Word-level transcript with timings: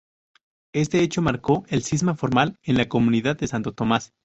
Este 0.73 1.01
hecho 1.03 1.21
marcó 1.21 1.63
el 1.67 1.83
cisma 1.83 2.15
formal 2.15 2.57
en 2.63 2.75
la 2.75 2.89
comunidad 2.89 3.37
de 3.37 3.45
Santo 3.45 3.73
Tomás. 3.75 4.15